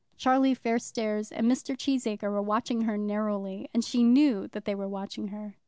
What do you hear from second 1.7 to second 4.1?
Cheesacre were watching her narrowly, and she